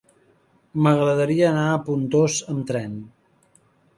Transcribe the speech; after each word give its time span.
M'agradaria 0.85 1.45
anar 1.51 1.67
a 1.73 1.77
Pontós 1.89 2.39
amb 2.53 2.65
tren. 2.71 2.99